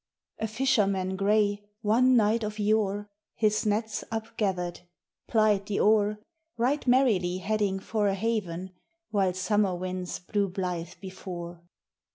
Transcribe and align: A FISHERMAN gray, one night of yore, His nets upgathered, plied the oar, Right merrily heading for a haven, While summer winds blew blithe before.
A 0.39 0.47
FISHERMAN 0.47 1.15
gray, 1.15 1.61
one 1.83 2.15
night 2.17 2.43
of 2.43 2.57
yore, 2.57 3.07
His 3.35 3.67
nets 3.67 4.03
upgathered, 4.09 4.79
plied 5.27 5.67
the 5.67 5.79
oar, 5.79 6.17
Right 6.57 6.87
merrily 6.87 7.37
heading 7.37 7.79
for 7.79 8.07
a 8.07 8.15
haven, 8.15 8.71
While 9.11 9.35
summer 9.35 9.75
winds 9.75 10.17
blew 10.17 10.47
blithe 10.49 10.93
before. 11.01 11.61